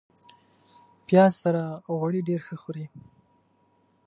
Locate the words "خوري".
2.61-2.85